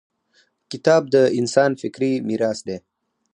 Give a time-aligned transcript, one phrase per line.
[0.71, 2.77] •کتاب د انسان فکري میراث دی.